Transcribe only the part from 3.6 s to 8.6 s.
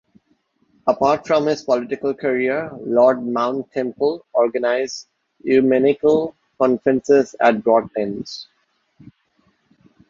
Temple organized ecumenical conferences at Broadlands.